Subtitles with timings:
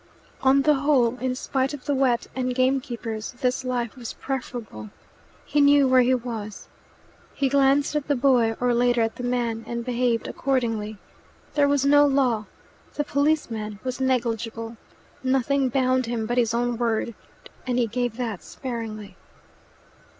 [0.41, 4.89] On the whole, in spite of the wet and gamekeepers, this life was preferable.
[5.45, 6.67] He knew where he was.
[7.35, 10.97] He glanced at the boy, or later at the man, and behaved accordingly.
[11.53, 12.47] There was no law
[12.95, 14.75] the policeman was negligible.
[15.23, 17.13] Nothing bound him but his own word,
[17.67, 19.17] and he gave that sparingly.